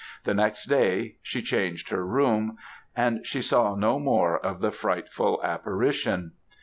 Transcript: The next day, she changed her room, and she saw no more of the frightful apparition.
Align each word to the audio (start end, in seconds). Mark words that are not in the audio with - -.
The 0.23 0.33
next 0.33 0.65
day, 0.65 1.17
she 1.21 1.43
changed 1.43 1.89
her 1.89 2.03
room, 2.03 2.57
and 2.95 3.23
she 3.23 3.39
saw 3.39 3.75
no 3.75 3.99
more 3.99 4.39
of 4.43 4.59
the 4.59 4.71
frightful 4.71 5.39
apparition. 5.43 6.31